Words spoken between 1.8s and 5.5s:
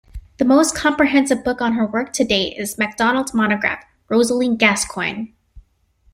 work to date is MacDonald's monograph "Rosalie Gascoigne".